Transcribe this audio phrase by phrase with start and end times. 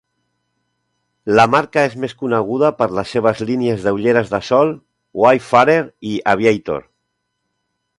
[1.39, 4.75] La marca és més coneguda per les seves línies d'ulleres de sol
[5.25, 5.81] Wayfarer
[6.15, 6.87] i Aviator.